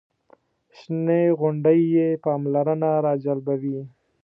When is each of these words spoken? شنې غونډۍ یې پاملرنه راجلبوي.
شنې 0.77 1.21
غونډۍ 1.39 1.79
یې 1.95 2.07
پاملرنه 2.23 2.89
راجلبوي. 3.07 3.79